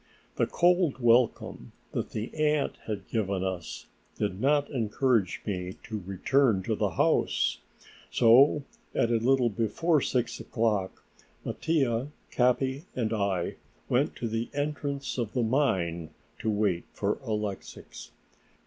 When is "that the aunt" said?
1.91-2.77